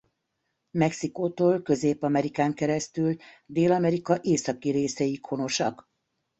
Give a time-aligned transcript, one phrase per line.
[0.71, 3.15] Mexikótól Közép-Amerikán keresztül
[3.45, 5.89] Dél-Amerika északi részéig honosak.